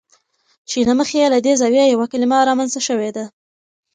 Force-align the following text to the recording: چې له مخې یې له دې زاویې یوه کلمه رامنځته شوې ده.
چې 0.69 0.77
له 0.89 0.93
مخې 0.99 1.15
یې 1.21 1.27
له 1.33 1.39
دې 1.45 1.53
زاویې 1.61 1.85
یوه 1.93 2.05
کلمه 2.11 2.37
رامنځته 2.49 2.81
شوې 2.87 3.09
ده. 3.15 3.25